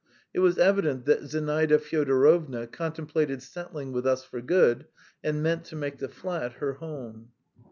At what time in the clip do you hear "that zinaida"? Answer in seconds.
1.05-1.77